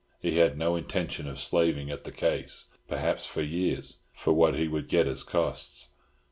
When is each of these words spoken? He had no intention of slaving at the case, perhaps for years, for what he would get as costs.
He 0.19 0.37
had 0.39 0.57
no 0.57 0.75
intention 0.75 1.27
of 1.27 1.39
slaving 1.39 1.91
at 1.91 2.05
the 2.05 2.11
case, 2.11 2.69
perhaps 2.87 3.27
for 3.27 3.43
years, 3.43 3.97
for 4.15 4.33
what 4.33 4.55
he 4.55 4.67
would 4.67 4.87
get 4.89 5.05
as 5.05 5.21
costs. 5.21 5.89